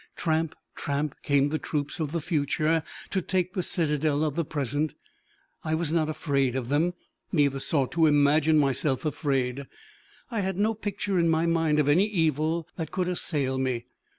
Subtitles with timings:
[0.15, 4.95] Tramp, tramp, came the troops of the future, to take the citadel of the present!
[5.63, 6.95] I was not afraid of them,
[7.31, 9.67] neither sought to imagine myself afraid!
[10.31, 13.85] I had no picture in my mind of any evil that could assail me.